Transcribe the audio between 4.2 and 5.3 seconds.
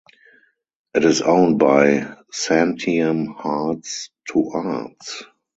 to Arts.